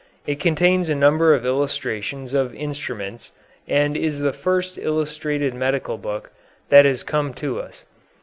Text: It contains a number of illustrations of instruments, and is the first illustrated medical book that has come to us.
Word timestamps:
It 0.25 0.39
contains 0.39 0.89
a 0.89 0.95
number 0.95 1.35
of 1.35 1.45
illustrations 1.45 2.33
of 2.33 2.55
instruments, 2.55 3.31
and 3.67 3.95
is 3.95 4.17
the 4.17 4.33
first 4.33 4.79
illustrated 4.79 5.53
medical 5.53 5.99
book 5.99 6.31
that 6.69 6.85
has 6.85 7.03
come 7.03 7.35
to 7.35 7.59
us. 7.61 7.85